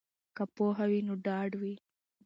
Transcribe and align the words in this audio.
که 0.35 0.43
پوهه 0.55 0.85
وي 0.89 0.99
نو 1.07 1.13
ډاډ 1.25 1.51
وي. 1.61 1.75